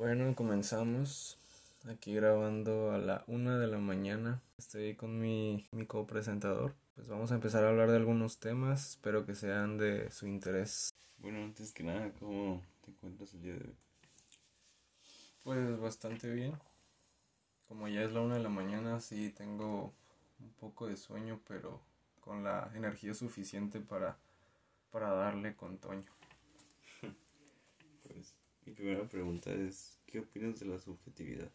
Bueno, 0.00 0.34
comenzamos 0.34 1.36
aquí 1.86 2.14
grabando 2.14 2.90
a 2.90 2.96
la 2.96 3.22
una 3.26 3.58
de 3.58 3.66
la 3.66 3.76
mañana. 3.76 4.40
Estoy 4.56 4.94
con 4.94 5.20
mi, 5.20 5.68
mi 5.72 5.84
copresentador. 5.84 6.74
Pues 6.94 7.06
vamos 7.06 7.32
a 7.32 7.34
empezar 7.34 7.64
a 7.64 7.68
hablar 7.68 7.90
de 7.90 7.98
algunos 7.98 8.38
temas. 8.38 8.92
Espero 8.92 9.26
que 9.26 9.34
sean 9.34 9.76
de 9.76 10.10
su 10.10 10.26
interés. 10.26 10.88
Bueno, 11.18 11.44
antes 11.44 11.74
que 11.74 11.82
nada, 11.82 12.10
¿cómo 12.18 12.62
te 12.82 12.92
encuentras 12.92 13.34
el 13.34 13.42
día 13.42 13.52
de 13.52 13.58
hoy? 13.58 13.76
Pues 15.42 15.78
bastante 15.78 16.30
bien. 16.30 16.54
Como 17.68 17.86
ya 17.86 18.00
es 18.00 18.12
la 18.12 18.22
una 18.22 18.36
de 18.36 18.42
la 18.42 18.48
mañana, 18.48 19.00
sí 19.00 19.28
tengo 19.28 19.92
un 20.38 20.50
poco 20.58 20.86
de 20.86 20.96
sueño, 20.96 21.42
pero 21.46 21.78
con 22.22 22.42
la 22.42 22.70
energía 22.74 23.12
suficiente 23.12 23.80
para, 23.80 24.16
para 24.90 25.10
darle 25.10 25.54
con 25.54 25.76
Toño. 25.76 26.19
Mi 28.70 28.76
primera 28.76 29.08
pregunta 29.08 29.52
es, 29.52 29.98
¿qué 30.06 30.20
opinas 30.20 30.60
de 30.60 30.66
la 30.66 30.78
subjetividad? 30.78 31.50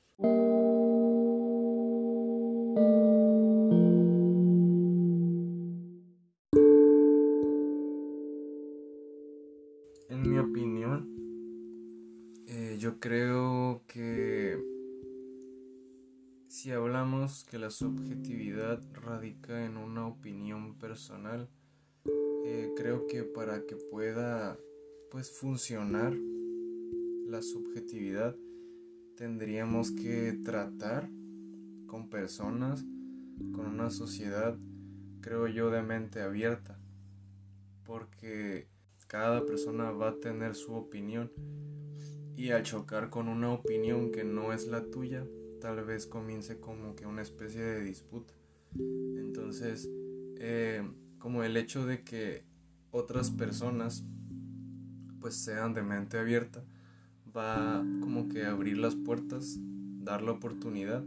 En 10.09 10.29
mi 10.29 10.37
opinión, 10.37 11.07
eh, 12.47 12.75
yo 12.79 12.99
creo 12.99 13.83
que 13.87 14.61
si 16.49 16.71
hablamos 16.71 17.45
que 17.45 17.57
la 17.57 17.69
subjetividad 17.69 18.83
radica 18.91 19.65
en 19.65 19.77
una 19.77 20.05
opinión 20.05 20.77
personal, 20.77 21.49
eh, 22.43 22.73
creo 22.75 23.07
que 23.07 23.23
para 23.23 23.65
que 23.65 23.77
pueda 23.77 24.59
pues 25.09 25.31
funcionar 25.31 26.13
la 27.25 27.41
subjetividad 27.41 28.35
tendríamos 29.15 29.91
que 29.91 30.33
tratar 30.43 31.09
con 31.87 32.09
personas, 32.09 32.85
con 33.53 33.65
una 33.65 33.89
sociedad, 33.89 34.57
creo 35.21 35.47
yo, 35.47 35.69
de 35.69 35.81
mente 35.81 36.21
abierta, 36.21 36.79
porque 37.83 38.67
cada 39.07 39.45
persona 39.45 39.91
va 39.91 40.09
a 40.09 40.19
tener 40.19 40.55
su 40.55 40.73
opinión 40.73 41.31
y 42.35 42.49
al 42.49 42.63
chocar 42.63 43.09
con 43.09 43.27
una 43.27 43.51
opinión 43.51 44.11
que 44.11 44.23
no 44.23 44.53
es 44.53 44.67
la 44.67 44.83
tuya, 44.85 45.25
tal 45.61 45.83
vez 45.85 46.05
comience 46.05 46.59
como 46.59 46.95
que 46.95 47.05
una 47.05 47.21
especie 47.21 47.61
de 47.61 47.83
disputa. 47.83 48.33
Entonces, 48.75 49.89
eh, 50.37 50.83
como 51.17 51.43
el 51.43 51.55
hecho 51.55 51.85
de 51.85 52.03
que 52.03 52.43
otras 52.91 53.31
personas 53.31 54.03
pues 55.19 55.37
sean 55.37 55.73
de 55.73 55.81
mente 55.81 56.19
abierta, 56.19 56.63
va 57.35 57.83
como 58.01 58.29
que 58.29 58.45
abrir 58.45 58.77
las 58.77 58.95
puertas, 58.95 59.59
dar 60.03 60.21
la 60.21 60.31
oportunidad 60.31 61.03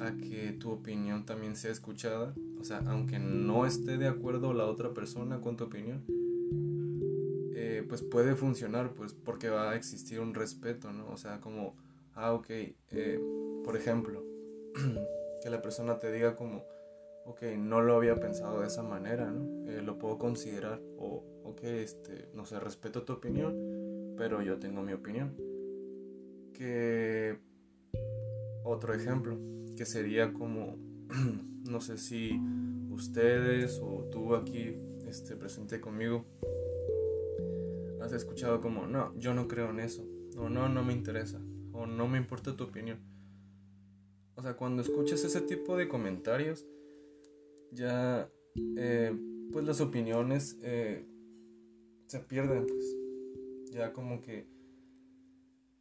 a 0.00 0.16
que 0.16 0.52
tu 0.52 0.70
opinión 0.70 1.24
también 1.24 1.56
sea 1.56 1.70
escuchada. 1.70 2.34
O 2.60 2.64
sea, 2.64 2.82
aunque 2.86 3.18
no 3.18 3.66
esté 3.66 3.98
de 3.98 4.08
acuerdo 4.08 4.52
la 4.52 4.66
otra 4.66 4.92
persona 4.92 5.40
con 5.40 5.56
tu 5.56 5.64
opinión, 5.64 6.04
eh, 7.54 7.84
pues 7.88 8.02
puede 8.02 8.34
funcionar, 8.34 8.94
pues 8.94 9.14
porque 9.14 9.48
va 9.48 9.70
a 9.70 9.76
existir 9.76 10.20
un 10.20 10.34
respeto, 10.34 10.92
¿no? 10.92 11.08
O 11.10 11.16
sea, 11.16 11.40
como, 11.40 11.76
ah, 12.14 12.32
ok, 12.32 12.46
eh, 12.50 13.20
por 13.64 13.76
ejemplo, 13.76 14.22
que 15.42 15.50
la 15.50 15.62
persona 15.62 15.98
te 15.98 16.12
diga 16.12 16.36
como, 16.36 16.64
ok, 17.24 17.42
no 17.58 17.82
lo 17.82 17.94
había 17.94 18.16
pensado 18.16 18.60
de 18.60 18.66
esa 18.66 18.82
manera, 18.82 19.30
¿no? 19.30 19.68
Eh, 19.70 19.82
lo 19.82 19.98
puedo 19.98 20.18
considerar, 20.18 20.80
o, 20.98 21.24
ok, 21.44 21.62
este, 21.64 22.28
no 22.34 22.44
sé, 22.44 22.58
respeto 22.60 23.02
tu 23.02 23.12
opinión, 23.12 23.54
pero 24.18 24.42
yo 24.42 24.58
tengo 24.58 24.82
mi 24.82 24.92
opinión. 24.92 25.34
Que 26.52 27.38
otro 28.64 28.92
ejemplo, 28.92 29.38
que 29.76 29.86
sería 29.86 30.34
como, 30.34 30.76
no 31.70 31.80
sé 31.80 31.96
si 31.96 32.38
ustedes 32.90 33.80
o 33.80 34.08
tú 34.10 34.34
aquí 34.34 34.76
este, 35.06 35.36
presente 35.36 35.80
conmigo, 35.80 36.26
has 38.02 38.12
escuchado 38.12 38.60
como, 38.60 38.86
no, 38.86 39.16
yo 39.16 39.34
no 39.34 39.46
creo 39.46 39.70
en 39.70 39.80
eso, 39.80 40.04
o 40.36 40.48
no, 40.48 40.68
no 40.68 40.84
me 40.84 40.92
interesa, 40.92 41.40
o 41.72 41.86
no 41.86 42.08
me 42.08 42.18
importa 42.18 42.56
tu 42.56 42.64
opinión. 42.64 42.98
O 44.34 44.42
sea, 44.42 44.56
cuando 44.56 44.82
escuchas 44.82 45.24
ese 45.24 45.40
tipo 45.40 45.76
de 45.76 45.88
comentarios, 45.88 46.66
ya, 47.72 48.30
eh, 48.76 49.16
pues 49.52 49.64
las 49.64 49.80
opiniones 49.80 50.58
eh, 50.62 51.06
se 52.06 52.20
pierden, 52.20 52.66
pues. 52.66 53.07
Ya 53.72 53.92
como 53.92 54.22
que 54.22 54.46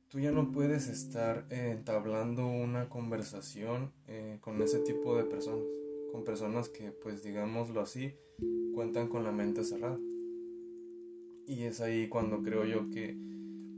tú 0.10 0.20
ya 0.20 0.32
no 0.32 0.52
puedes 0.52 0.88
estar 0.88 1.46
entablando 1.50 2.48
una 2.48 2.90
conversación 2.90 3.92
eh, 4.08 4.38
con 4.42 4.62
ese 4.62 4.80
tipo 4.80 5.18
de 5.18 5.26
personas, 5.26 5.66
con 6.12 6.24
personas 6.24 6.70
que, 6.70 6.92
pues 6.92 7.24
digámoslo 7.24 7.82
así, 7.82 8.14
cuentan 8.74 9.10
con 9.10 9.24
la 9.24 9.32
mente 9.32 9.64
cerrada. 9.64 10.00
Y 11.46 11.64
es 11.64 11.82
ahí 11.82 12.10
cuando 12.10 12.42
creo 12.42 12.66
yo 12.66 12.90
que, 12.90 13.18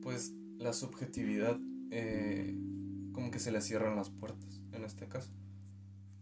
pues, 0.02 0.34
la 0.58 0.74
subjetividad, 0.74 1.59
eh, 1.92 2.56
como 3.12 3.31
que 3.31 3.40
se 3.40 3.52
le 3.52 3.62
cierran 3.62 3.96
las 3.96 4.09
puertas, 4.09 4.62
en 4.72 4.84
este 4.84 5.08
caso. 5.08 5.31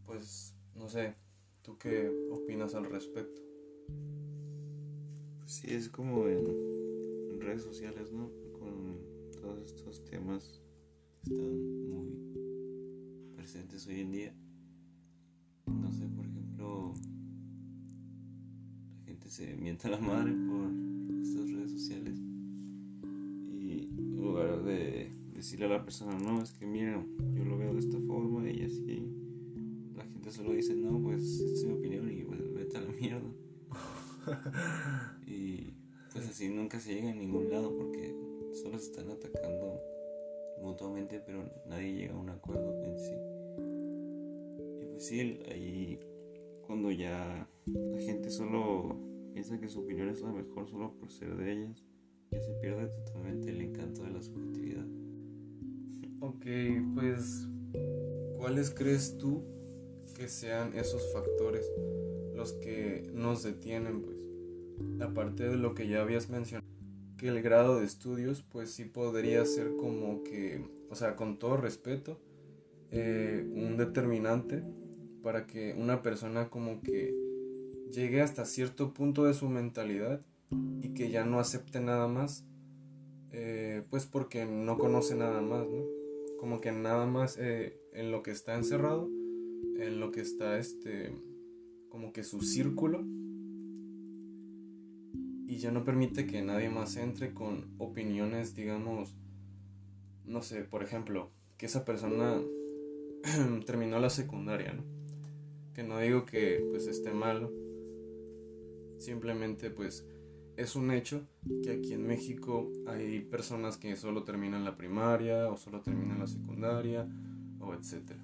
Pues, 0.05 0.55
no 0.75 0.89
sé, 0.89 1.15
¿tú 1.61 1.77
qué 1.77 2.09
opinas 2.31 2.75
al 2.75 2.85
respecto? 2.85 3.41
Pues 5.39 5.51
sí, 5.51 5.73
es 5.73 5.89
como 5.89 6.27
en 6.27 6.86
redes 7.47 7.63
sociales, 7.63 8.11
¿no? 8.11 8.29
Con 8.59 8.99
todos 9.41 9.63
estos 9.63 10.03
temas 10.03 10.61
que 11.23 11.31
están 11.31 11.87
muy 11.87 13.31
presentes 13.37 13.87
hoy 13.87 14.01
en 14.01 14.11
día. 14.11 14.35
No 15.65 15.89
sé, 15.93 16.09
por 16.09 16.25
ejemplo, 16.25 16.93
la 18.97 19.05
gente 19.05 19.29
se 19.29 19.55
mienta 19.55 19.87
a 19.87 19.91
la 19.91 19.99
madre 19.99 20.33
por 20.33 21.21
estas 21.21 21.49
redes 21.49 21.71
sociales 21.71 22.19
y 22.19 23.91
en 23.97 24.17
lugar 24.17 24.63
de 24.63 25.13
decirle 25.33 25.67
a 25.67 25.69
la 25.69 25.85
persona, 25.85 26.19
no, 26.19 26.41
es 26.41 26.51
que 26.51 26.65
mira, 26.65 27.01
yo 27.33 27.45
lo 27.45 27.57
veo 27.57 27.73
de 27.73 27.79
esta 27.79 27.99
forma 28.01 28.49
y 28.49 28.63
así, 28.63 29.07
la 29.95 30.03
gente 30.03 30.31
solo 30.31 30.51
dice, 30.51 30.75
no, 30.75 31.01
pues 31.01 31.23
esta 31.39 31.59
es 31.59 31.63
mi 31.63 31.73
opinión 31.75 32.11
y 32.11 32.25
pues 32.25 32.53
vete 32.53 32.77
a 32.77 32.81
la 32.81 32.91
mierda. 32.91 33.31
y 35.25 35.86
pues 36.17 36.29
así 36.31 36.49
nunca 36.49 36.79
se 36.79 36.95
llega 36.95 37.11
a 37.11 37.13
ningún 37.13 37.51
lado 37.51 37.77
porque 37.77 38.15
solo 38.53 38.79
se 38.79 38.85
están 38.85 39.11
atacando 39.11 39.79
mutuamente, 40.63 41.21
pero 41.23 41.43
nadie 41.67 41.93
llega 41.93 42.15
a 42.15 42.17
un 42.17 42.29
acuerdo 42.29 42.83
en 42.83 42.97
sí. 42.97 43.13
Y 44.81 44.85
pues 44.87 45.05
sí, 45.05 45.39
ahí 45.51 45.99
cuando 46.65 46.89
ya 46.89 47.47
la 47.67 47.99
gente 47.99 48.31
solo 48.31 48.97
piensa 49.31 49.59
que 49.59 49.69
su 49.69 49.81
opinión 49.81 50.09
es 50.09 50.21
la 50.21 50.31
mejor 50.31 50.67
solo 50.67 50.97
por 50.97 51.11
ser 51.11 51.37
de 51.37 51.51
ellas, 51.51 51.85
ya 52.31 52.41
se 52.41 52.53
pierde 52.53 52.87
totalmente 52.87 53.51
el 53.51 53.61
encanto 53.61 54.01
de 54.01 54.09
la 54.09 54.21
subjetividad. 54.23 54.87
Ok, 56.21 56.45
pues, 56.95 57.47
¿cuáles 58.39 58.71
crees 58.71 59.19
tú 59.19 59.43
que 60.15 60.27
sean 60.27 60.75
esos 60.75 61.13
factores 61.13 61.71
los 62.33 62.53
que 62.53 63.07
nos 63.13 63.43
detienen, 63.43 64.01
pues? 64.01 64.16
Aparte 65.01 65.47
de 65.49 65.57
lo 65.57 65.73
que 65.73 65.87
ya 65.87 66.01
habías 66.01 66.29
mencionado, 66.29 66.67
que 67.17 67.27
el 67.27 67.41
grado 67.41 67.79
de 67.79 67.85
estudios, 67.85 68.43
pues 68.43 68.71
sí 68.71 68.85
podría 68.85 69.45
ser 69.45 69.75
como 69.75 70.23
que, 70.23 70.63
o 70.89 70.95
sea, 70.95 71.15
con 71.15 71.39
todo 71.39 71.57
respeto, 71.57 72.19
eh, 72.91 73.45
un 73.53 73.77
determinante 73.77 74.63
para 75.23 75.45
que 75.45 75.75
una 75.77 76.01
persona 76.01 76.49
como 76.49 76.81
que 76.81 77.13
llegue 77.91 78.21
hasta 78.21 78.45
cierto 78.45 78.93
punto 78.93 79.25
de 79.25 79.33
su 79.33 79.49
mentalidad 79.49 80.21
y 80.81 80.93
que 80.93 81.09
ya 81.09 81.25
no 81.25 81.39
acepte 81.39 81.79
nada 81.79 82.07
más, 82.07 82.45
eh, 83.31 83.83
pues 83.89 84.05
porque 84.05 84.45
no 84.45 84.77
conoce 84.77 85.15
nada 85.15 85.41
más, 85.41 85.67
¿no? 85.67 85.83
Como 86.39 86.61
que 86.61 86.71
nada 86.71 87.05
más 87.07 87.37
eh, 87.39 87.77
en 87.93 88.11
lo 88.11 88.23
que 88.23 88.31
está 88.31 88.55
encerrado, 88.55 89.09
en 89.77 89.99
lo 89.99 90.11
que 90.11 90.21
está 90.21 90.57
este, 90.59 91.13
como 91.89 92.13
que 92.13 92.23
su 92.23 92.41
círculo, 92.41 93.05
y 95.47 95.57
ya 95.59 95.71
no 95.71 95.85
permite 95.85 96.27
que 96.27 96.41
nadie 96.41 96.69
más 96.69 96.97
entre 96.97 97.33
con 97.33 97.73
opiniones, 97.77 98.53
digamos, 98.53 99.15
no 100.25 100.41
sé, 100.41 100.65
por 100.65 100.83
ejemplo, 100.83 101.31
que 101.57 101.67
esa 101.67 101.85
persona 101.85 102.41
terminó 103.65 103.97
la 103.97 104.09
secundaria. 104.09 104.75
Que 105.73 105.83
no 105.83 105.99
digo 105.99 106.25
que 106.25 106.65
pues 106.69 106.87
esté 106.87 107.13
malo, 107.13 107.53
simplemente 108.97 109.69
pues 109.69 110.05
es 110.57 110.75
un 110.75 110.91
hecho 110.91 111.25
que 111.63 111.71
aquí 111.71 111.93
en 111.93 112.05
México 112.05 112.69
hay 112.85 113.21
personas 113.21 113.77
que 113.77 113.95
solo 113.95 114.23
terminan 114.23 114.65
la 114.65 114.75
primaria 114.75 115.49
o 115.49 115.55
solo 115.55 115.81
terminan 115.81 116.19
la 116.19 116.27
secundaria 116.27 117.07
o 117.61 117.73
etcétera. 117.73 118.21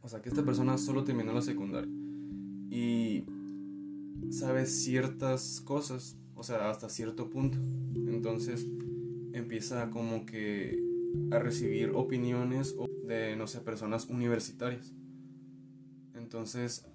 O 0.00 0.08
sea, 0.08 0.22
que 0.22 0.30
esta 0.30 0.44
persona 0.44 0.78
solo 0.78 1.04
terminó 1.04 1.32
la 1.32 1.42
secundaria 1.42 1.92
y 2.70 3.26
sabe 4.30 4.66
ciertas 4.66 5.60
cosas, 5.60 6.16
o 6.34 6.42
sea, 6.42 6.70
hasta 6.70 6.88
cierto 6.88 7.30
punto. 7.30 7.58
Entonces, 7.94 8.66
empieza 9.32 9.90
como 9.90 10.26
que 10.26 10.78
a 11.30 11.38
recibir 11.38 11.90
opiniones 11.94 12.74
de, 13.06 13.36
no 13.36 13.46
sé, 13.46 13.60
personas 13.60 14.06
universitarias. 14.08 14.92
Entonces, 16.14 16.86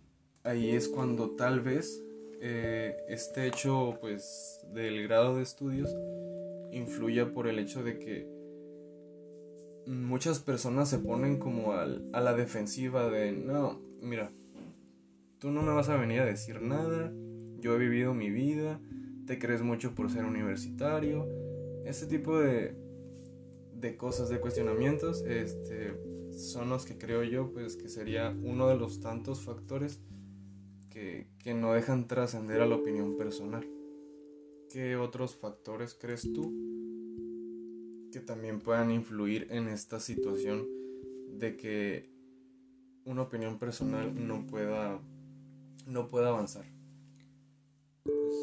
ahí 0.43 0.71
es 0.71 0.87
cuando 0.87 1.31
tal 1.31 1.61
vez 1.61 2.01
eh, 2.41 2.95
este 3.09 3.47
hecho, 3.47 3.97
pues, 3.99 4.59
del 4.73 5.03
grado 5.03 5.37
de 5.37 5.43
estudios 5.43 5.95
influya 6.71 7.33
por 7.33 7.47
el 7.47 7.59
hecho 7.59 7.83
de 7.83 7.97
que 7.97 8.27
muchas 9.87 10.39
personas 10.39 10.89
se 10.89 10.99
ponen 10.99 11.39
como 11.39 11.73
al, 11.73 12.09
a 12.13 12.21
la 12.21 12.33
defensiva 12.33 13.09
de, 13.09 13.31
no, 13.31 13.81
mira, 14.01 14.31
tú 15.39 15.51
no 15.51 15.61
me 15.61 15.73
vas 15.73 15.89
a 15.89 15.97
venir 15.97 16.21
a 16.21 16.25
decir 16.25 16.61
nada, 16.61 17.13
yo 17.59 17.75
he 17.75 17.77
vivido 17.77 18.13
mi 18.13 18.29
vida, 18.29 18.79
te 19.25 19.39
crees 19.39 19.61
mucho 19.61 19.93
por 19.93 20.09
ser 20.11 20.25
universitario, 20.25 21.27
ese 21.85 22.07
tipo 22.07 22.39
de, 22.39 22.75
de 23.73 23.97
cosas, 23.97 24.29
de 24.29 24.39
cuestionamientos, 24.39 25.23
este, 25.25 25.93
son 26.31 26.69
los 26.69 26.85
que 26.85 26.97
creo 26.97 27.23
yo, 27.23 27.51
pues 27.51 27.75
que 27.75 27.89
sería 27.89 28.35
uno 28.43 28.67
de 28.67 28.77
los 28.77 28.99
tantos 29.01 29.41
factores 29.41 30.01
que, 30.89 31.29
que 31.39 31.53
no 31.53 31.73
dejan 31.73 32.07
trascender 32.07 32.61
a 32.61 32.67
la 32.67 32.75
opinión 32.75 33.17
personal. 33.17 33.67
¿Qué 34.69 34.97
otros 34.97 35.35
factores 35.35 35.93
crees 35.93 36.21
tú 36.33 36.53
que 38.11 38.19
también 38.19 38.59
puedan 38.59 38.91
influir 38.91 39.47
en 39.51 39.67
esta 39.67 39.99
situación 39.99 40.65
de 41.37 41.55
que 41.55 42.09
una 43.05 43.21
opinión 43.23 43.59
personal 43.59 44.27
no 44.27 44.45
pueda 44.45 44.99
no 45.87 46.09
pueda 46.09 46.29
avanzar? 46.29 46.65
Pues 48.03 48.33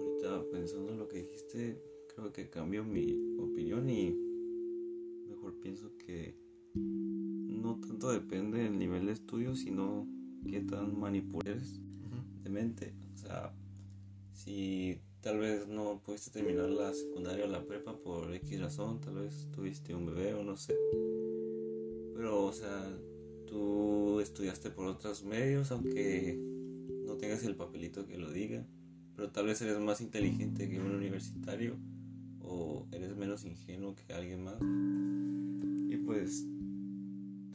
ahorita 0.00 0.50
pensando 0.50 0.92
en 0.92 0.98
lo 0.98 1.08
que 1.08 1.18
dijiste, 1.18 1.82
creo 2.14 2.32
que 2.32 2.50
cambio 2.50 2.84
mi 2.84 3.36
opinión 3.38 3.88
y 3.88 4.14
mejor 5.28 5.58
pienso 5.60 5.96
que 5.96 6.36
no 6.74 7.80
tanto 7.80 8.12
depende 8.12 8.58
del 8.58 8.78
nivel 8.78 9.06
de 9.06 9.12
estudio, 9.12 9.56
sino 9.56 10.06
qué 10.46 10.60
tan 10.60 10.98
manipules 10.98 11.80
de 12.42 12.50
mente. 12.50 12.94
O 13.14 13.16
sea, 13.16 13.54
si 14.32 15.00
tal 15.20 15.38
vez 15.38 15.66
no 15.68 16.02
pudiste 16.02 16.30
terminar 16.30 16.68
la 16.68 16.92
secundaria 16.92 17.44
o 17.44 17.48
la 17.48 17.64
prepa 17.64 17.96
por 17.96 18.34
X 18.34 18.60
razón, 18.60 19.00
tal 19.00 19.14
vez 19.14 19.48
tuviste 19.52 19.94
un 19.94 20.06
bebé 20.06 20.34
o 20.34 20.42
no 20.42 20.56
sé. 20.56 20.76
Pero, 22.14 22.44
o 22.44 22.52
sea, 22.52 22.98
tú 23.46 24.20
estudiaste 24.20 24.70
por 24.70 24.86
otros 24.86 25.24
medios, 25.24 25.70
aunque 25.70 26.51
no 27.06 27.16
tengas 27.16 27.44
el 27.44 27.56
papelito 27.56 28.06
que 28.06 28.18
lo 28.18 28.30
diga. 28.30 28.66
Pero 29.16 29.30
tal 29.30 29.46
vez 29.46 29.60
eres 29.62 29.78
más 29.78 30.00
inteligente 30.00 30.68
que 30.68 30.80
un 30.80 30.90
universitario 30.90 31.76
o 32.40 32.86
eres 32.92 33.16
menos 33.16 33.44
ingenuo 33.44 33.94
que 33.94 34.12
alguien 34.12 34.42
más. 34.42 34.58
Y 34.60 35.96
pues 35.98 36.46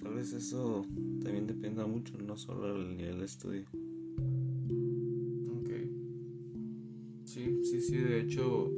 tal 0.01 0.13
vez 0.13 0.33
eso 0.33 0.85
también 1.23 1.47
dependa 1.47 1.85
mucho, 1.85 2.17
no 2.17 2.38
solo 2.38 2.73
del 2.73 2.95
nivel 2.95 3.19
de 3.19 3.25
estudio. 3.25 3.65
Ok. 5.59 5.69
Sí, 7.25 7.63
sí, 7.63 7.81
sí, 7.81 7.97
de 7.97 8.21
hecho, 8.21 8.71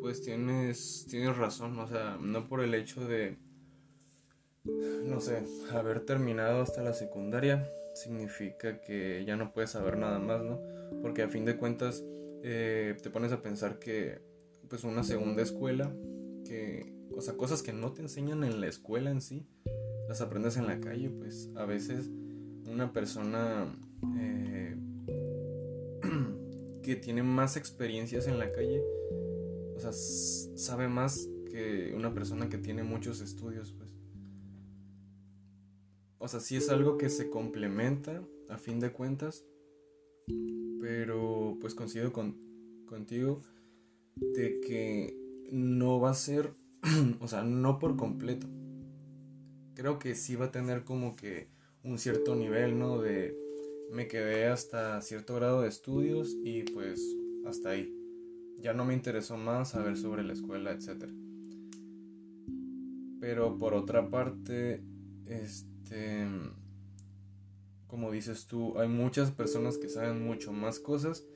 pues 0.00 0.22
tienes, 0.22 1.06
tienes 1.08 1.36
razón, 1.36 1.78
o 1.78 1.86
sea, 1.86 2.18
no 2.20 2.48
por 2.48 2.62
el 2.62 2.74
hecho 2.74 3.06
de, 3.06 3.36
no 4.64 5.20
sé, 5.20 5.44
haber 5.70 6.04
terminado 6.04 6.62
hasta 6.62 6.82
la 6.82 6.94
secundaria, 6.94 7.68
significa 7.94 8.80
que 8.80 9.24
ya 9.26 9.36
no 9.36 9.52
puedes 9.52 9.70
saber 9.70 9.98
nada 9.98 10.18
más, 10.18 10.42
¿no? 10.42 10.60
Porque 11.02 11.22
a 11.22 11.28
fin 11.28 11.44
de 11.44 11.56
cuentas 11.56 12.04
eh, 12.42 12.96
te 13.02 13.10
pones 13.10 13.32
a 13.32 13.42
pensar 13.42 13.78
que 13.78 14.20
pues 14.68 14.84
una 14.84 15.04
segunda 15.04 15.42
escuela, 15.42 15.94
que, 16.44 16.94
o 17.14 17.20
sea, 17.20 17.34
cosas 17.34 17.62
que 17.62 17.72
no 17.72 17.92
te 17.92 18.02
enseñan 18.02 18.42
en 18.42 18.60
la 18.60 18.68
escuela 18.68 19.10
en 19.10 19.20
sí, 19.20 19.46
las 20.08 20.20
aprendes 20.20 20.56
en 20.56 20.66
la 20.66 20.80
calle, 20.80 21.10
pues 21.10 21.50
a 21.56 21.64
veces 21.64 22.10
una 22.66 22.92
persona 22.92 23.74
eh, 24.18 24.76
que 26.82 26.96
tiene 26.96 27.22
más 27.22 27.56
experiencias 27.56 28.26
en 28.26 28.38
la 28.38 28.50
calle, 28.52 28.82
o 29.76 29.80
sea, 29.80 29.92
sabe 29.92 30.88
más 30.88 31.28
que 31.50 31.92
una 31.94 32.14
persona 32.14 32.48
que 32.48 32.58
tiene 32.58 32.82
muchos 32.82 33.20
estudios. 33.20 33.76
O 36.22 36.28
sea, 36.28 36.38
sí 36.38 36.54
es 36.54 36.68
algo 36.68 36.98
que 36.98 37.08
se 37.08 37.28
complementa 37.28 38.22
a 38.48 38.56
fin 38.56 38.78
de 38.78 38.92
cuentas, 38.92 39.44
pero 40.80 41.58
pues 41.60 41.74
coincido 41.74 42.12
con, 42.12 42.38
contigo 42.86 43.42
de 44.14 44.60
que 44.60 45.16
no 45.50 45.98
va 45.98 46.10
a 46.10 46.14
ser, 46.14 46.54
o 47.20 47.26
sea, 47.26 47.42
no 47.42 47.80
por 47.80 47.96
completo. 47.96 48.46
Creo 49.74 49.98
que 49.98 50.14
sí 50.14 50.36
va 50.36 50.44
a 50.44 50.52
tener 50.52 50.84
como 50.84 51.16
que 51.16 51.48
un 51.82 51.98
cierto 51.98 52.36
nivel, 52.36 52.78
¿no? 52.78 53.00
De 53.00 53.36
me 53.90 54.06
quedé 54.06 54.46
hasta 54.46 55.02
cierto 55.02 55.34
grado 55.34 55.62
de 55.62 55.68
estudios 55.70 56.36
y 56.44 56.62
pues 56.62 57.04
hasta 57.46 57.70
ahí. 57.70 57.92
Ya 58.60 58.74
no 58.74 58.84
me 58.84 58.94
interesó 58.94 59.36
más 59.36 59.70
saber 59.70 59.96
sobre 59.96 60.22
la 60.22 60.34
escuela, 60.34 60.70
etc. 60.70 61.10
Pero 63.18 63.58
por 63.58 63.74
otra 63.74 64.08
parte, 64.08 64.84
este, 65.26 65.71
como 67.86 68.10
dices 68.10 68.46
tú, 68.46 68.78
hay 68.78 68.88
muchas 68.88 69.30
personas 69.30 69.76
que 69.76 69.88
saben 69.88 70.24
mucho 70.24 70.52
más 70.52 70.80
cosas. 70.80 71.26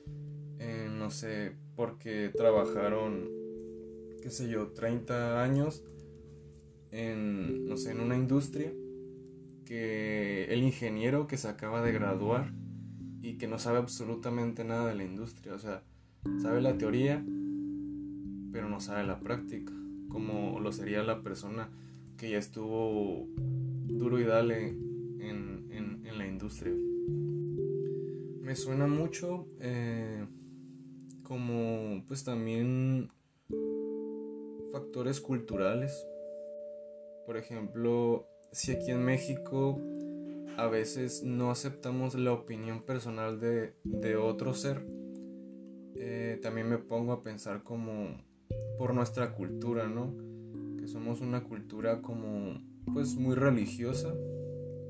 Eh, 0.59 0.89
no 0.91 1.11
sé, 1.11 1.53
porque 1.75 2.31
trabajaron, 2.35 3.29
qué 4.21 4.31
sé 4.31 4.49
yo, 4.49 4.71
30 4.71 5.43
años 5.43 5.83
en, 6.91 7.67
no 7.67 7.77
sé, 7.77 7.91
en 7.91 7.99
una 7.99 8.15
industria 8.15 8.73
que 9.65 10.45
el 10.45 10.63
ingeniero 10.63 11.27
que 11.27 11.37
se 11.37 11.47
acaba 11.47 11.81
de 11.81 11.91
graduar 11.91 12.53
y 13.21 13.37
que 13.37 13.47
no 13.47 13.59
sabe 13.59 13.77
absolutamente 13.77 14.63
nada 14.63 14.87
de 14.87 14.95
la 14.95 15.03
industria, 15.03 15.53
o 15.53 15.59
sea, 15.59 15.83
sabe 16.41 16.61
la 16.61 16.77
teoría, 16.77 17.23
pero 18.51 18.69
no 18.69 18.79
sabe 18.79 19.05
la 19.05 19.19
práctica, 19.19 19.73
como 20.09 20.59
lo 20.59 20.71
sería 20.71 21.03
la 21.03 21.21
persona 21.21 21.69
que 22.17 22.31
ya 22.31 22.39
estuvo 22.39 23.27
duro 23.85 24.19
y 24.19 24.23
dale 24.23 24.69
en, 24.69 25.67
en, 25.71 26.17
la 26.17 26.25
industria. 26.25 26.73
Me 28.41 28.55
suena 28.55 28.87
mucho 28.87 29.47
eh, 29.59 30.25
como 31.21 32.03
pues 32.07 32.23
también 32.23 33.11
factores 34.71 35.21
culturales. 35.21 36.07
Por 37.27 37.37
ejemplo, 37.37 38.27
si 38.51 38.71
aquí 38.71 38.91
en 38.91 39.03
México 39.03 39.79
a 40.57 40.67
veces 40.67 41.23
no 41.23 41.51
aceptamos 41.51 42.15
la 42.15 42.33
opinión 42.33 42.81
personal 42.81 43.39
de, 43.39 43.75
de 43.83 44.15
otro 44.15 44.55
ser, 44.55 44.87
eh, 45.95 46.39
también 46.41 46.67
me 46.67 46.79
pongo 46.79 47.11
a 47.11 47.21
pensar 47.21 47.61
como 47.63 48.25
por 48.79 48.95
nuestra 48.95 49.33
cultura, 49.33 49.87
¿no? 49.87 50.26
Somos 50.87 51.21
una 51.21 51.43
cultura 51.43 52.01
como 52.01 52.59
pues 52.93 53.15
muy 53.15 53.35
religiosa. 53.35 54.15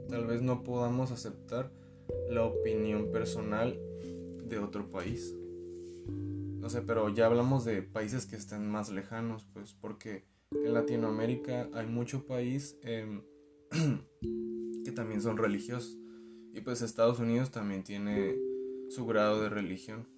Tal 0.09 0.25
vez 0.25 0.41
no 0.41 0.63
podamos 0.63 1.11
aceptar 1.11 1.71
la 2.29 2.45
opinión 2.45 3.11
personal 3.11 3.77
de 4.47 4.59
otro 4.59 4.89
país 4.89 5.35
no 6.67 6.71
sé, 6.71 6.81
pero 6.81 7.07
ya 7.07 7.27
hablamos 7.27 7.63
de 7.63 7.81
países 7.81 8.25
que 8.25 8.35
estén 8.35 8.69
más 8.69 8.89
lejanos, 8.89 9.47
pues 9.53 9.73
porque 9.73 10.25
en 10.51 10.73
Latinoamérica 10.73 11.69
hay 11.73 11.87
mucho 11.87 12.25
país 12.25 12.77
em, 12.81 13.21
que 14.83 14.91
también 14.91 15.21
son 15.21 15.37
religiosos. 15.37 15.97
Y 16.53 16.59
pues 16.59 16.81
Estados 16.81 17.19
Unidos 17.19 17.51
también 17.51 17.83
tiene 17.83 18.35
su 18.89 19.05
grado 19.05 19.41
de 19.41 19.47
religión. 19.47 20.09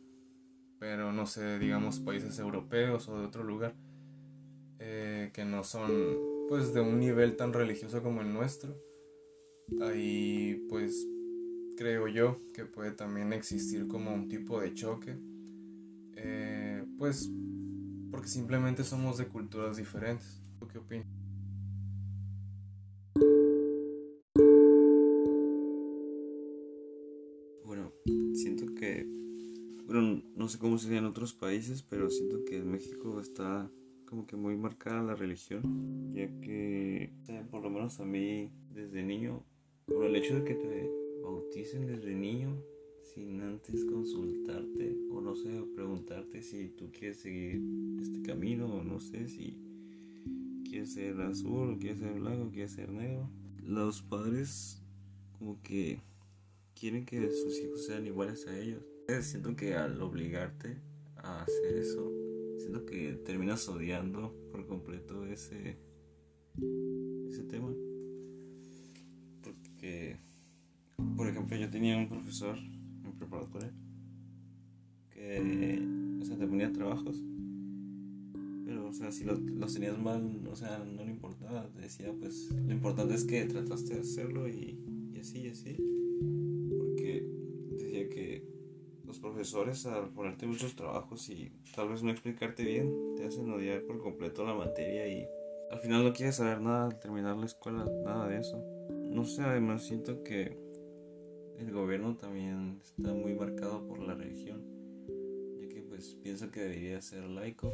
Pero 0.80 1.14
no 1.14 1.28
sé, 1.28 1.60
digamos 1.60 2.00
países 2.00 2.40
europeos 2.40 3.08
o 3.10 3.20
de 3.20 3.28
otro 3.28 3.44
lugar 3.44 3.76
que 5.32 5.46
no 5.46 5.64
son 5.64 5.92
pues 6.48 6.74
de 6.74 6.82
un 6.82 7.00
nivel 7.00 7.36
tan 7.36 7.54
religioso 7.54 8.02
como 8.02 8.22
el 8.22 8.34
nuestro. 8.34 8.76
Ahí 9.82 10.66
pues 10.70 11.08
creo 11.78 12.08
yo 12.08 12.42
que 12.54 12.66
puede 12.66 12.92
también 12.92 13.34
existir 13.34 13.88
como 13.88 14.14
un 14.14 14.28
tipo 14.28 14.60
de 14.60 14.74
choque 14.74 15.18
eh, 16.22 16.84
pues 16.98 17.32
porque 18.12 18.28
simplemente 18.28 18.84
somos 18.84 19.18
de 19.18 19.28
culturas 19.28 19.78
diferentes. 19.78 20.42
¿Tú 20.60 20.68
qué 20.68 20.80
opinas? 20.80 21.08
Bueno, 27.64 27.94
siento 28.34 28.66
que, 28.76 29.08
bueno, 29.86 30.24
no 30.36 30.50
sé 30.50 30.58
cómo 30.58 30.78
sería 30.78 30.98
en 30.98 31.06
otros 31.06 31.34
países, 31.34 31.84
pero 31.84 32.10
siento 32.10 32.44
que 32.44 32.58
en 32.58 32.72
México 32.72 33.22
está 33.22 33.72
como 34.10 34.26
que 34.26 34.36
muy 34.36 34.58
marcada 34.58 35.04
la 35.04 35.16
religión, 35.16 36.14
ya 36.14 36.28
que, 36.42 37.12
por 37.52 37.62
lo 37.62 37.70
menos 37.70 38.00
a 38.00 38.06
mí 38.06 38.50
desde 38.74 39.04
niño, 39.04 39.44
por 39.86 40.06
el 40.06 40.16
hecho 40.16 40.36
de 40.36 40.44
que 40.44 40.56
te 40.56 40.90
bauticen 41.22 41.86
desde 41.86 42.16
niño, 42.16 42.60
sin 43.04 43.40
antes 43.42 43.86
consultarte 43.86 44.98
o 45.12 45.22
no 45.22 45.36
sé, 45.36 45.64
preguntarte 45.76 46.42
si 46.42 46.70
tú 46.70 46.92
quieres 46.92 47.22
seguir 47.22 47.62
este 48.02 48.22
camino 48.24 48.66
o 48.68 48.84
no 48.84 49.00
sé 49.00 49.28
si 49.30 49.58
quiere 50.68 50.88
ser 50.88 51.22
azul, 51.22 51.78
quiere 51.80 51.98
ser 51.98 52.14
blanco, 52.14 52.50
quiere 52.52 52.70
ser 52.70 52.92
negro. 52.92 53.30
Los 53.64 54.02
padres 54.02 54.82
como 55.38 55.62
que 55.62 56.00
quieren 56.74 57.06
que 57.06 57.30
sus 57.32 57.60
hijos 57.60 57.86
sean 57.86 58.08
iguales 58.08 58.48
a 58.48 58.58
ellos. 58.58 58.84
Siento 59.22 59.56
que 59.56 59.76
al 59.76 60.02
obligarte 60.02 60.78
a 61.16 61.44
hacer 61.44 61.78
eso, 61.78 62.12
siento 62.60 62.86
que 62.86 63.14
terminas 63.26 63.68
odiando 63.70 64.36
por 64.52 64.68
completo 64.68 65.26
ese, 65.26 65.78
ese 67.28 67.44
tema. 67.44 67.74
Porque, 69.42 70.18
por 71.16 71.28
ejemplo, 71.28 71.58
yo 71.58 71.70
tenía 71.70 71.98
un 71.98 72.10
profesor 72.10 72.58
en 72.58 73.14
preparatoria 73.18 73.72
que, 75.12 75.82
o 76.22 76.26
sea, 76.26 76.38
te 76.38 76.48
ponía 76.48 76.72
trabajos. 76.72 77.24
Pero, 78.66 78.88
o 78.88 78.94
sea, 78.94 79.12
si 79.12 79.24
los, 79.24 79.40
tenías 79.74 79.98
mal, 79.98 80.48
o 80.50 80.56
sea, 80.56 80.80
no 80.80 81.04
le 81.04 81.12
importaba. 81.12 81.70
Te 81.72 81.82
decía, 81.82 82.14
pues, 82.20 82.52
lo 82.52 82.74
importante 82.74 83.16
es 83.16 83.24
que 83.24 83.46
trataste 83.46 83.96
de 83.96 84.02
hacerlo 84.02 84.48
y, 84.48 84.78
y 85.14 85.20
así, 85.20 85.40
y 85.40 85.48
así. 85.48 85.78
Porque 86.78 87.26
decía 87.72 88.10
que 88.10 88.59
profesores, 89.20 89.86
al 89.86 90.10
ponerte 90.10 90.48
muchos 90.48 90.76
trabajos 90.76 91.30
y 91.30 91.52
tal 91.76 91.90
vez 91.90 92.04
no 92.04 92.12
explicarte 92.12 92.64
bien, 92.64 92.94
te 93.16 93.26
hacen 93.26 93.50
odiar 93.52 93.84
por 93.84 94.00
completo 94.00 94.44
la 94.44 94.54
materia 94.54 95.08
y 95.08 95.28
al 95.72 95.80
final 95.80 96.04
no 96.04 96.14
quieres 96.14 96.38
saber 96.38 96.62
nada 96.62 96.86
al 96.86 97.00
terminar 97.00 97.38
la 97.38 97.46
escuela, 97.46 97.86
nada 98.04 98.28
de 98.28 98.40
eso. 98.40 98.64
No 99.10 99.26
sé, 99.26 99.44
además 99.44 99.86
siento 99.86 100.24
que 100.24 100.58
el 101.58 101.72
gobierno 101.72 102.16
también 102.16 102.80
está 102.82 103.14
muy 103.14 103.34
marcado 103.34 103.86
por 103.86 104.00
la 104.00 104.16
religión, 104.16 104.64
ya 105.60 105.68
que 105.68 105.82
pues 105.82 106.16
pienso 106.24 106.50
que 106.50 106.62
debería 106.62 107.02
ser 107.02 107.24
laico. 107.24 107.74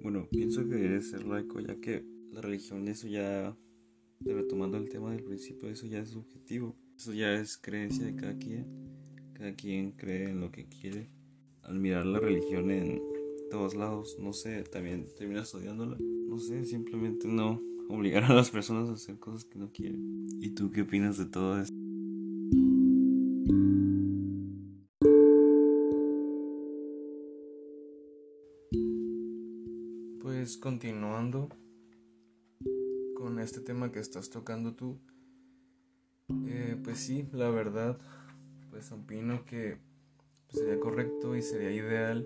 Bueno, 0.00 0.28
pienso 0.30 0.62
que 0.64 0.74
debería 0.74 1.00
ser 1.02 1.24
laico, 1.24 1.60
ya 1.60 1.76
que 1.80 2.04
la 2.32 2.40
religión, 2.40 2.86
eso 2.88 3.08
ya, 3.08 3.56
retomando 4.24 4.78
el 4.78 4.88
tema 4.88 5.12
del 5.12 5.22
principio, 5.22 5.68
eso 5.68 5.86
ya 5.86 6.00
es 6.00 6.10
subjetivo, 6.10 6.76
eso 6.96 7.12
ya 7.12 7.34
es 7.34 7.56
creencia 7.56 8.04
de 8.04 8.16
cada 8.16 8.36
quien, 8.36 8.66
cada 9.34 9.54
quien 9.54 9.92
cree 9.92 10.30
en 10.30 10.40
lo 10.40 10.50
que 10.50 10.66
quiere. 10.66 11.10
Al 11.62 11.78
mirar 11.78 12.06
la 12.06 12.20
religión 12.20 12.70
en 12.70 13.02
todos 13.50 13.74
lados, 13.74 14.16
no 14.20 14.32
sé, 14.32 14.62
también 14.64 15.06
terminas 15.16 15.54
odiándola. 15.54 15.96
No 15.98 16.38
sé, 16.38 16.64
simplemente 16.64 17.28
no 17.28 17.60
obligar 17.88 18.24
a 18.24 18.34
las 18.34 18.50
personas 18.50 18.88
a 18.88 18.94
hacer 18.94 19.18
cosas 19.18 19.44
que 19.44 19.58
no 19.58 19.70
quieren. 19.72 20.26
¿Y 20.40 20.50
tú 20.50 20.70
qué 20.70 20.82
opinas 20.82 21.18
de 21.18 21.26
todo 21.26 21.60
esto? 21.60 21.76
Pues 30.20 30.56
continuando 30.56 31.48
con 33.26 33.40
este 33.40 33.60
tema 33.60 33.90
que 33.90 33.98
estás 33.98 34.30
tocando 34.30 34.76
tú, 34.76 35.00
eh, 36.46 36.76
pues 36.84 36.98
sí, 36.98 37.28
la 37.32 37.50
verdad, 37.50 37.98
pues 38.70 38.92
opino 38.92 39.44
que 39.44 39.78
sería 40.48 40.78
correcto 40.78 41.34
y 41.34 41.42
sería 41.42 41.72
ideal 41.72 42.24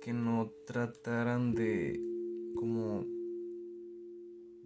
que 0.00 0.14
no 0.14 0.50
trataran 0.66 1.54
de 1.54 2.00
como 2.56 3.04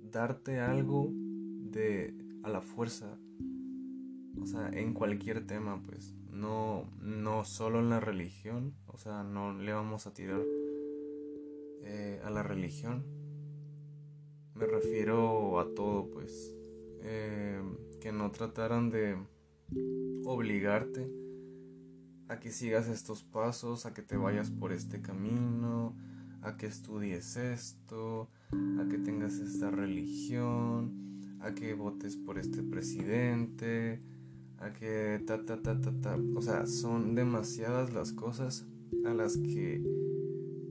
darte 0.01 0.61
algo 0.61 1.11
de 1.11 2.15
a 2.45 2.51
la 2.51 2.61
fuerza 2.61 3.19
o 4.41 4.47
sea 4.47 4.69
en 4.69 4.95
cualquier 4.95 5.45
tema 5.45 5.83
pues 5.83 6.15
no 6.31 6.89
no 7.01 7.45
solo 7.45 7.81
en 7.81 7.91
la 7.91 7.99
religión 7.99 8.75
o 8.87 8.97
sea 8.97 9.25
no 9.25 9.59
le 9.59 9.73
vamos 9.73 10.07
a 10.07 10.15
tirar 10.15 10.41
eh, 11.83 12.21
a 12.23 12.31
la 12.31 12.45
religión 12.45 13.14
me 14.55 14.67
refiero 14.67 15.59
a 15.59 15.75
todo 15.75 16.11
pues 16.11 16.55
eh, 17.03 17.61
que 18.01 18.13
no 18.13 18.31
trataran 18.31 18.91
de 18.91 19.17
obligarte 20.25 21.11
a 22.29 22.41
que 22.41 22.51
sigas 22.51 22.89
estos 22.89 23.23
pasos, 23.23 23.87
a 23.87 23.93
que 23.93 24.03
te 24.03 24.17
vayas 24.17 24.51
por 24.51 24.73
este 24.73 25.03
camino, 25.03 25.95
a 26.43 26.57
que 26.57 26.67
estudies 26.67 27.37
esto, 27.37 28.31
a 28.53 28.89
que 28.89 28.99
tengas 28.99 29.35
esta 29.35 29.71
religión, 29.71 31.39
a 31.41 31.55
que 31.55 31.75
votes 31.75 32.17
por 32.17 32.39
este 32.39 32.63
presidente, 32.63 34.01
a 34.59 34.73
que 34.73 35.23
ta 35.27 35.45
ta 35.45 35.61
ta 35.61 35.81
ta 35.81 35.93
ta, 36.01 36.19
o 36.35 36.41
sea, 36.41 36.67
son 36.67 37.15
demasiadas 37.15 37.93
las 37.93 38.13
cosas 38.13 38.67
a 39.05 39.13
las 39.13 39.37
que 39.37 39.83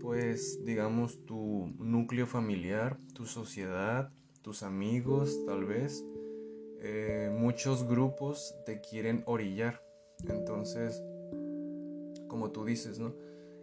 pues 0.03 0.59
digamos 0.65 1.23
tu 1.23 1.73
núcleo 1.79 2.27
familiar, 2.27 2.99
tu 3.13 3.25
sociedad, 3.25 4.11
tus 4.41 4.61
amigos 4.61 5.45
tal 5.45 5.63
vez, 5.63 6.03
eh, 6.81 7.33
muchos 7.33 7.87
grupos 7.87 8.53
te 8.65 8.81
quieren 8.81 9.23
orillar. 9.25 9.81
Entonces, 10.27 11.01
como 12.27 12.51
tú 12.51 12.65
dices, 12.65 12.99
¿no? 12.99 13.15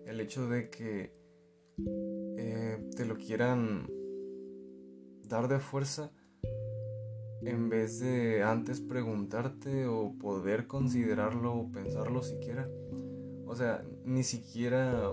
El 0.07 0.19
hecho 0.19 0.49
de 0.49 0.71
que 0.71 1.13
eh, 2.39 2.89
te 2.97 3.05
lo 3.05 3.17
quieran 3.17 3.87
dar 5.29 5.47
de 5.47 5.61
fuerza 5.61 6.11
en 7.43 7.69
vez 7.69 8.01
de 8.01 8.43
antes 8.45 8.81
preguntarte 8.81 9.87
o 9.87 10.15
poder 10.19 10.67
considerarlo 10.67 11.55
o 11.55 11.71
pensarlo 11.71 12.23
siquiera. 12.23 12.67
O 13.45 13.55
sea, 13.55 13.85
ni 14.07 14.23
siquiera 14.23 15.13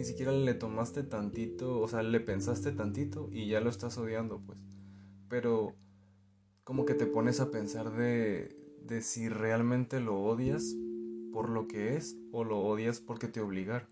ni 0.00 0.06
siquiera 0.06 0.32
le 0.32 0.54
tomaste 0.54 1.02
tantito, 1.02 1.78
o 1.78 1.86
sea, 1.86 2.02
le 2.02 2.20
pensaste 2.20 2.72
tantito 2.72 3.28
y 3.30 3.48
ya 3.48 3.60
lo 3.60 3.68
estás 3.68 3.98
odiando, 3.98 4.40
pues. 4.40 4.58
Pero 5.28 5.74
como 6.64 6.86
que 6.86 6.94
te 6.94 7.04
pones 7.04 7.38
a 7.40 7.50
pensar 7.50 7.94
de, 7.94 8.56
de 8.82 9.02
si 9.02 9.28
realmente 9.28 10.00
lo 10.00 10.18
odias 10.18 10.74
por 11.34 11.50
lo 11.50 11.68
que 11.68 11.98
es 11.98 12.16
o 12.32 12.44
lo 12.44 12.60
odias 12.60 12.98
porque 12.98 13.28
te 13.28 13.42
obligaron. 13.42 13.90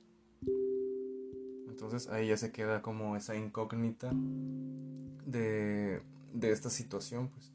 Entonces 1.68 2.08
ahí 2.08 2.28
ya 2.28 2.38
se 2.38 2.52
queda 2.52 2.80
como 2.80 3.14
esa 3.14 3.36
incógnita 3.36 4.10
de, 5.26 6.00
de 6.32 6.50
esta 6.50 6.70
situación, 6.70 7.28
pues. 7.28 7.52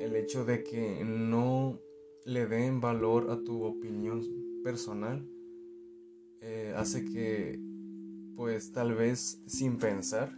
El 0.00 0.16
hecho 0.16 0.46
de 0.46 0.64
que 0.64 1.04
no 1.04 1.78
le 2.24 2.46
den 2.46 2.80
valor 2.80 3.30
a 3.30 3.44
tu 3.44 3.62
opinión 3.64 4.22
personal 4.64 5.28
eh, 6.40 6.72
hace 6.76 7.04
que, 7.04 7.60
pues 8.36 8.72
tal 8.72 8.94
vez 8.94 9.40
sin 9.46 9.78
pensar, 9.78 10.32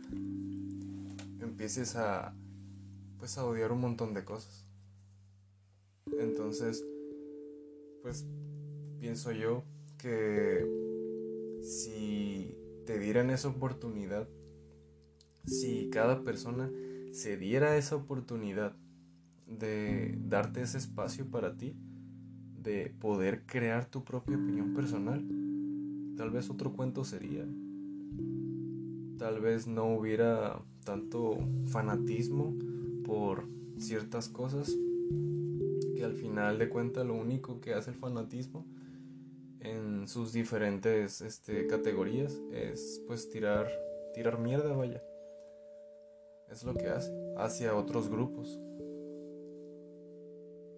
empieces 1.41 1.97
a, 1.97 2.35
pues 3.19 3.37
a 3.39 3.45
odiar 3.45 3.73
un 3.73 3.81
montón 3.81 4.15
de 4.15 4.25
cosas. 4.25 4.67
Entonces, 6.19 6.85
pues 8.03 8.27
pienso 8.99 9.33
yo 9.33 9.65
que 9.99 10.67
si 11.63 12.57
te 12.87 12.99
dieran 12.99 13.31
esa 13.31 13.49
oportunidad, 13.49 14.29
si 15.47 15.91
cada 15.91 16.25
persona 16.25 16.71
se 17.13 17.37
diera 17.37 17.77
esa 17.77 17.97
oportunidad 17.97 18.77
de 19.47 20.17
darte 20.19 20.63
ese 20.63 20.79
espacio 20.79 21.31
para 21.31 21.57
ti, 21.57 21.77
de 22.57 22.95
poder 23.01 23.45
crear 23.47 23.87
tu 23.87 24.05
propia 24.05 24.37
opinión 24.37 24.75
personal, 24.75 25.25
tal 26.17 26.31
vez 26.31 26.51
otro 26.51 26.73
cuento 26.73 27.05
sería. 27.05 27.47
Tal 29.19 29.41
vez 29.41 29.67
no 29.67 29.95
hubiera 29.95 30.63
tanto 30.85 31.39
fanatismo 31.67 32.57
por 33.05 33.49
ciertas 33.77 34.29
cosas, 34.29 34.75
al 36.03 36.15
final 36.15 36.59
de 36.59 36.69
cuentas 36.69 37.07
lo 37.07 37.15
único 37.15 37.61
que 37.61 37.75
hace 37.75 37.91
el 37.91 37.97
fanatismo 37.97 38.67
en 39.61 40.09
sus 40.09 40.33
diferentes 40.33 41.21
este, 41.21 41.67
categorías 41.67 42.41
es 42.53 43.03
pues 43.07 43.29
tirar, 43.31 43.69
tirar 44.15 44.39
mierda, 44.39 44.73
vaya. 44.73 45.03
Es 46.49 46.65
lo 46.65 46.75
que 46.75 46.89
hace 46.89 47.13
hacia 47.37 47.77
otros 47.77 48.09
grupos. 48.09 48.59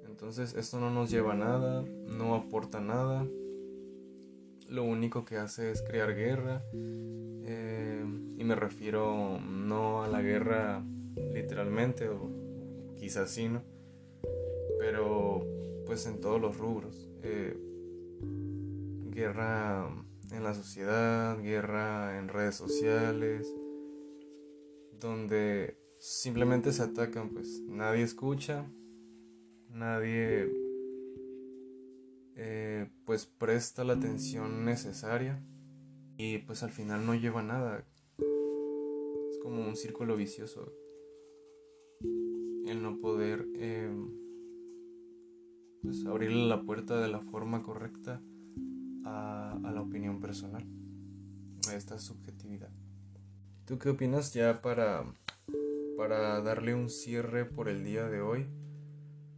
Entonces 0.06 0.54
esto 0.54 0.78
no 0.80 0.90
nos 0.90 1.10
lleva 1.10 1.32
a 1.32 1.36
nada, 1.36 1.82
no 1.82 2.34
aporta 2.34 2.80
nada. 2.80 3.26
Lo 4.72 4.84
único 4.84 5.24
que 5.24 5.36
hace 5.36 5.70
es 5.70 5.82
crear 5.82 6.14
guerra. 6.14 6.62
Eh, 6.74 8.04
y 8.36 8.44
me 8.44 8.54
refiero 8.54 9.38
no 9.38 10.02
a 10.02 10.08
la 10.08 10.22
guerra 10.22 10.82
literalmente, 11.32 12.08
o 12.08 12.30
quizás 12.96 13.30
sí, 13.30 13.48
¿no? 13.48 13.62
pero 14.82 15.46
pues 15.86 16.06
en 16.06 16.20
todos 16.20 16.40
los 16.40 16.58
rubros. 16.58 17.08
Eh, 17.22 17.56
guerra 19.10 19.88
en 20.32 20.42
la 20.42 20.54
sociedad, 20.54 21.40
guerra 21.40 22.18
en 22.18 22.26
redes 22.26 22.56
sociales, 22.56 23.46
donde 24.98 25.76
simplemente 26.00 26.72
se 26.72 26.82
atacan, 26.82 27.30
pues 27.30 27.60
nadie 27.68 28.02
escucha, 28.02 28.66
nadie 29.68 30.50
eh, 32.36 32.90
pues 33.04 33.26
presta 33.26 33.84
la 33.84 33.94
atención 33.94 34.64
necesaria 34.64 35.42
y 36.16 36.38
pues 36.38 36.62
al 36.62 36.70
final 36.70 37.04
no 37.04 37.14
lleva 37.14 37.42
nada. 37.42 37.84
Es 39.30 39.38
como 39.42 39.66
un 39.66 39.76
círculo 39.76 40.16
vicioso. 40.16 40.72
El 42.66 42.82
no 42.82 43.00
poder 43.00 43.46
em, 43.54 44.10
pues 45.82 46.06
abrirle 46.06 46.46
la 46.46 46.62
puerta 46.62 47.00
de 47.00 47.08
la 47.08 47.20
forma 47.20 47.62
correcta 47.62 48.22
a, 49.04 49.58
a 49.64 49.72
la 49.72 49.82
opinión 49.82 50.20
personal, 50.20 50.66
a 51.68 51.74
esta 51.74 51.98
subjetividad. 51.98 52.70
¿Tú 53.66 53.78
qué 53.78 53.90
opinas 53.90 54.32
ya 54.32 54.62
para, 54.62 55.04
para 55.96 56.40
darle 56.40 56.74
un 56.74 56.88
cierre 56.88 57.44
por 57.44 57.68
el 57.68 57.84
día 57.84 58.08
de 58.08 58.20
hoy 58.20 58.46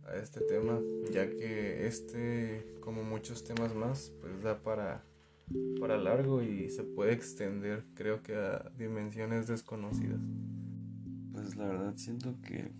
a 0.06 0.16
este 0.16 0.40
tema? 0.40 0.80
Ya 1.12 1.28
que 1.28 1.86
este, 1.86 2.76
como 2.80 3.02
muchos 3.02 3.44
temas 3.44 3.74
más, 3.74 4.12
pues 4.20 4.42
da 4.42 4.62
para, 4.62 5.04
para 5.80 5.96
largo 5.96 6.42
y 6.42 6.70
se 6.70 6.82
puede 6.82 7.12
extender, 7.12 7.84
creo 7.94 8.22
que 8.22 8.34
a 8.34 8.70
dimensiones 8.78 9.46
desconocidas. 9.46 10.20
Pues 11.32 11.56
la 11.56 11.66
verdad 11.66 11.94
siento 11.96 12.36
que 12.42 12.70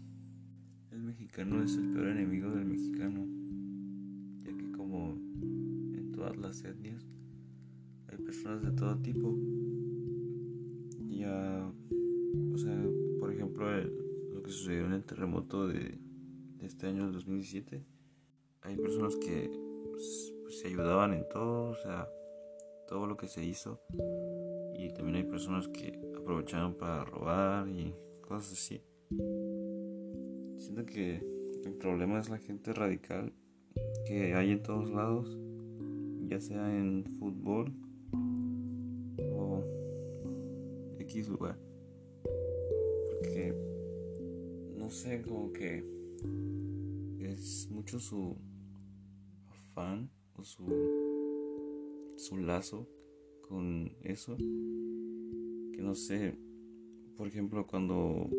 el 0.91 1.03
mexicano 1.03 1.63
es 1.63 1.77
el 1.77 1.93
peor 1.93 2.09
enemigo 2.09 2.51
del 2.51 2.65
mexicano, 2.65 3.27
ya 4.45 4.57
que 4.57 4.73
como 4.73 5.11
en 5.11 6.13
todas 6.13 6.37
las 6.37 6.65
etnias 6.65 7.05
hay 8.09 8.19
personas 8.19 8.63
de 8.63 8.71
todo 8.73 8.97
tipo 8.99 9.37
o 12.53 12.59
sea, 12.59 12.77
por 13.19 13.33
ejemplo, 13.33 13.67
lo 14.33 14.43
que 14.43 14.51
sucedió 14.51 14.87
en 14.87 14.93
el 14.93 15.05
terremoto 15.05 15.67
de, 15.67 15.99
este 16.65 16.87
año, 16.87 17.11
2017, 17.11 17.85
hay 18.63 18.77
personas 18.77 19.17
que 19.17 19.51
pues, 19.91 20.35
pues, 20.43 20.59
se 20.59 20.69
ayudaban 20.69 21.13
en 21.13 21.29
todo, 21.29 21.71
o 21.71 21.75
sea, 21.77 22.09
todo 22.89 23.07
lo 23.07 23.17
que 23.17 23.29
se 23.29 23.45
hizo, 23.45 23.81
y 24.77 24.93
también 24.95 25.17
hay 25.17 25.25
personas 25.25 25.69
que 25.69 25.99
aprovechaban 26.17 26.75
para 26.75 27.05
robar 27.05 27.69
y 27.69 27.95
cosas 28.21 28.53
así. 28.53 28.83
Siento 30.59 30.85
que 30.87 31.17
el 31.65 31.75
problema 31.75 32.19
es 32.19 32.29
la 32.31 32.39
gente 32.39 32.73
radical 32.73 33.33
que 34.07 34.35
hay 34.35 34.53
en 34.53 34.63
todos 34.63 34.91
lados, 34.91 35.39
ya 36.29 36.41
sea 36.41 36.77
en 36.77 37.05
fútbol 37.19 37.73
o 39.33 39.63
X 41.01 41.29
lugar. 41.29 41.59
Porque, 43.11 43.55
no 44.77 44.91
sé, 44.91 45.23
como 45.23 45.53
que 45.53 45.85
es 47.21 47.69
mucho 47.71 47.99
su 47.99 48.37
afán 49.51 50.11
o 50.37 50.45
su, 50.45 50.65
su 52.17 52.37
lazo 52.37 52.89
con 53.49 53.93
eso. 54.03 54.37
Que 54.37 55.83
no 55.83 55.95
sé, 55.95 56.39
por 57.17 57.27
ejemplo, 57.27 57.67
cuando 57.67 58.31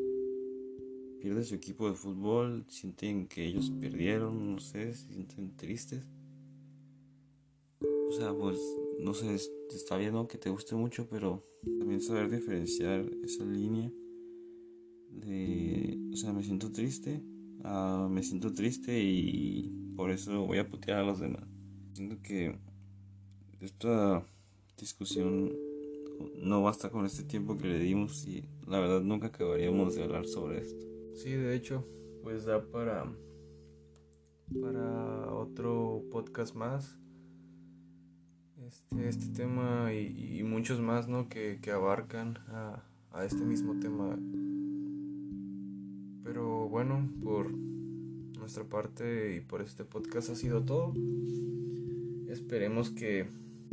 pierde 1.20 1.44
su 1.44 1.56
equipo 1.56 1.90
de 1.90 1.96
fútbol, 1.96 2.66
sienten 2.68 3.28
que 3.28 3.46
ellos 3.46 3.72
perdieron, 3.82 4.54
no 4.54 4.60
sé, 4.60 4.94
se 4.94 5.12
sienten 5.12 5.56
tristes. 5.56 6.08
O 7.82 8.12
sea, 8.12 8.34
pues, 8.34 8.60
no 9.00 9.14
sé, 9.14 9.36
está 9.70 9.98
bien 9.98 10.28
que 10.28 10.38
te 10.38 10.50
guste 10.50 10.76
mucho, 10.76 11.08
pero 11.10 11.44
también 11.80 12.02
saber 12.02 12.30
diferenciar 12.30 13.10
esa 13.24 13.44
línea 13.44 13.92
de, 15.10 16.00
o 16.14 16.16
sea, 16.16 16.32
me 16.32 16.44
siento 16.44 16.72
triste, 16.72 17.24
uh, 17.66 18.08
me 18.10 18.24
siento 18.24 18.54
triste 18.54 19.02
y 19.02 19.94
por 19.96 20.12
eso 20.12 20.46
voy 20.46 20.60
a 20.60 20.70
putear 20.70 21.00
a 21.00 21.04
los 21.04 21.20
demás. 21.20 21.44
Siento 21.94 22.22
que 22.22 22.58
esta 23.62 24.26
discusión 24.78 25.54
no 26.36 26.62
basta 26.62 26.90
con 26.90 27.06
este 27.06 27.24
tiempo 27.24 27.58
que 27.58 27.68
le 27.68 27.80
dimos 27.80 28.26
y 28.28 28.48
la 28.68 28.80
verdad 28.80 29.02
nunca 29.02 29.28
acabaríamos 29.28 29.96
de 29.96 30.04
hablar 30.04 30.28
sobre 30.28 30.60
esto. 30.60 30.86
Sí, 31.14 31.32
de 31.32 31.56
hecho, 31.56 31.86
pues 32.24 32.46
da 32.46 32.62
para 32.62 33.06
para 34.62 35.34
otro 35.34 36.04
podcast 36.12 36.56
más. 36.56 37.00
Este, 38.66 39.10
este 39.10 39.28
tema 39.28 39.94
y, 39.94 40.42
muchos 40.44 40.80
más 40.80 41.08
¿no? 41.08 41.30
que, 41.30 41.60
que 41.62 41.72
abarcan 41.72 42.38
a, 42.48 42.84
a 43.12 43.26
este 43.26 43.44
mismo 43.44 43.80
tema 43.80 44.18
bueno, 46.76 47.10
por 47.24 47.50
nuestra 48.38 48.66
parte 48.66 49.34
y 49.34 49.40
por 49.40 49.62
este 49.62 49.86
podcast 49.86 50.30
ha 50.30 50.36
sido 50.36 50.66
todo. 50.66 50.94
Esperemos 52.28 52.90
que 52.90 53.28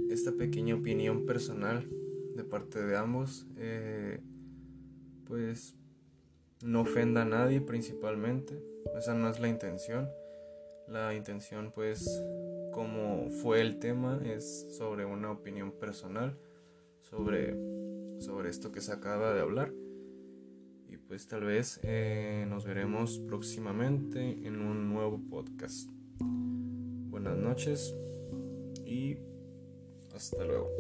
esta 0.09 0.31
pequeña 0.31 0.77
opinión 0.77 1.27
personal 1.27 1.85
de 2.37 2.45
parte 2.45 2.81
de 2.81 2.97
ambos 2.97 3.49
eh, 3.57 4.21
pues 5.27 5.75
no 6.63 6.83
ofenda 6.83 7.23
a 7.23 7.25
nadie 7.25 7.61
principalmente. 7.61 8.63
Esa 8.97 9.15
no 9.15 9.29
es 9.29 9.41
la 9.41 9.49
intención. 9.49 10.09
La 10.87 11.13
intención 11.13 11.73
pues 11.75 12.23
como 12.71 13.31
fue 13.31 13.63
el 13.63 13.81
tema 13.81 14.21
es 14.25 14.77
sobre 14.79 15.07
una 15.07 15.33
opinión 15.33 15.73
personal 15.73 16.39
sobre, 17.01 17.57
sobre 18.21 18.49
esto 18.49 18.71
que 18.71 18.81
se 18.81 18.93
acaba 18.93 19.35
de 19.35 19.41
hablar 19.41 19.73
pues 21.13 21.29
tal 21.29 21.45
vez 21.45 21.79
eh, 21.83 22.47
nos 22.49 22.65
veremos 22.65 23.19
próximamente 23.19 24.47
en 24.47 24.63
un 24.63 24.95
nuevo 24.95 25.21
podcast. 25.29 25.91
Buenas 26.19 27.37
noches 27.37 27.95
y 28.87 29.19
hasta 30.15 30.43
luego. 30.43 30.71